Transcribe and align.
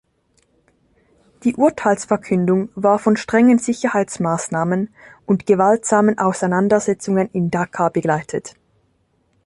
Die 1.43 1.53
Urteilsverkündung 1.57 2.69
war 2.73 2.97
von 2.97 3.17
strengen 3.17 3.59
Sicherheitsmaßnahmen 3.59 4.91
und 5.27 5.45
gewaltsamen 5.45 6.17
Auseinandersetzungen 6.17 7.29
in 7.33 7.51
Dhaka 7.51 7.89
begleitet. 7.89 8.55